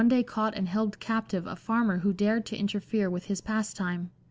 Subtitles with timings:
[0.09, 4.09] day caught and held captive a farmer who dared to inter fere with his pastime.